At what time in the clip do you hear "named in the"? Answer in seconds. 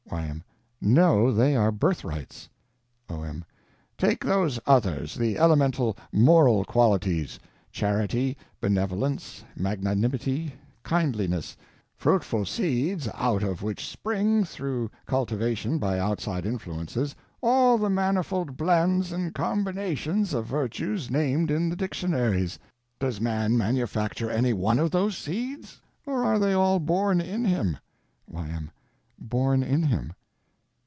21.09-21.75